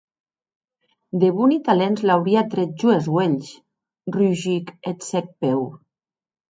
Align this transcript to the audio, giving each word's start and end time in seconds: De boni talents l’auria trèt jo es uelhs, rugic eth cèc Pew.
De 1.23 1.29
boni 1.35 1.59
talents 1.67 2.01
l’auria 2.11 2.43
trèt 2.55 2.71
jo 2.85 2.89
es 2.97 3.05
uelhs, 3.19 3.49
rugic 4.17 4.65
eth 4.95 5.01
cèc 5.13 5.27
Pew. 5.39 5.61